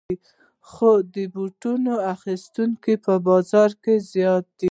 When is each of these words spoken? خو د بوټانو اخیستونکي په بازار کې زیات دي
خو 0.69 0.91
د 1.13 1.15
بوټانو 1.33 1.95
اخیستونکي 2.13 2.93
په 3.05 3.13
بازار 3.27 3.71
کې 3.83 3.93
زیات 4.11 4.45
دي 4.57 4.59